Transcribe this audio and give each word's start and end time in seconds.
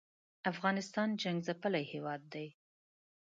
افغانستان 0.51 1.09
جنګ 1.21 1.37
څپلی 1.47 1.83
هېواد 1.93 2.21
دی 2.33 2.47